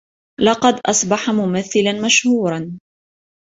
لقد 0.39 0.79
أصبح 0.87 1.29
ممثلا 1.29 2.01
مشهورا. 2.05 2.79